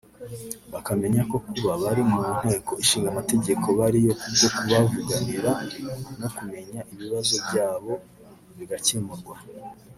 bakamenya 0.73 1.21
ko 1.31 1.37
kuba 1.47 1.71
bari 1.83 2.03
mu 2.11 2.19
Nteko 2.39 2.71
Ishinga 2.83 3.07
Amategeko 3.13 3.65
bariyo 3.79 4.11
kubwo 4.19 4.47
kubavuganira 4.55 5.51
no 6.19 6.27
kumenya 6.35 6.79
ibibazo 6.93 7.35
byabo 7.47 7.93
bigakemurwa 8.57 9.35